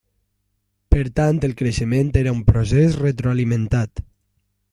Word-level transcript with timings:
Per 0.95 1.01
tant 1.19 1.41
el 1.49 1.53
creixement 1.59 2.09
era 2.23 2.33
un 2.37 2.41
procés 2.49 2.99
retroalimentat. 3.03 4.05